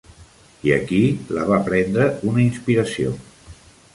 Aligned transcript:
I 0.67 0.71
aquí, 0.75 1.01
la 1.37 1.43
va 1.51 1.59
prendre 1.69 2.09
una 2.31 2.43
inspiració. 2.47 3.15